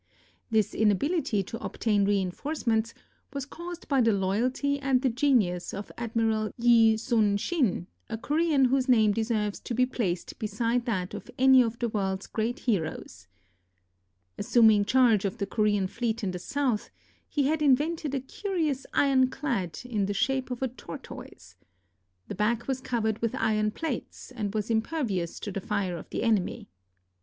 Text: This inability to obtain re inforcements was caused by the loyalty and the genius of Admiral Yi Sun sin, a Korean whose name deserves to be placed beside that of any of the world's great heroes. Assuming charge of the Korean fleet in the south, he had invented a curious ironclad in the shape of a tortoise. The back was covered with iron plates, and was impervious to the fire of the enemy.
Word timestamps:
This 0.49 0.73
inability 0.73 1.43
to 1.43 1.59
obtain 1.63 2.05
re 2.05 2.19
inforcements 2.19 2.95
was 3.33 3.45
caused 3.45 3.87
by 3.87 4.01
the 4.01 4.11
loyalty 4.11 4.79
and 4.79 4.99
the 4.99 5.09
genius 5.11 5.75
of 5.75 5.91
Admiral 5.95 6.49
Yi 6.57 6.97
Sun 6.97 7.37
sin, 7.37 7.85
a 8.09 8.17
Korean 8.17 8.65
whose 8.65 8.89
name 8.89 9.11
deserves 9.11 9.59
to 9.59 9.75
be 9.75 9.85
placed 9.85 10.39
beside 10.39 10.85
that 10.87 11.13
of 11.13 11.29
any 11.37 11.61
of 11.61 11.77
the 11.77 11.87
world's 11.87 12.25
great 12.25 12.61
heroes. 12.61 13.27
Assuming 14.39 14.85
charge 14.85 15.23
of 15.23 15.37
the 15.37 15.45
Korean 15.45 15.85
fleet 15.85 16.23
in 16.23 16.31
the 16.31 16.39
south, 16.39 16.89
he 17.29 17.43
had 17.45 17.61
invented 17.61 18.15
a 18.15 18.19
curious 18.19 18.87
ironclad 18.95 19.81
in 19.85 20.07
the 20.07 20.15
shape 20.15 20.49
of 20.49 20.63
a 20.63 20.67
tortoise. 20.67 21.57
The 22.27 22.33
back 22.33 22.67
was 22.67 22.81
covered 22.81 23.19
with 23.21 23.35
iron 23.35 23.69
plates, 23.69 24.31
and 24.31 24.55
was 24.55 24.71
impervious 24.71 25.39
to 25.41 25.51
the 25.51 25.61
fire 25.61 25.95
of 25.95 26.09
the 26.09 26.23
enemy. 26.23 26.69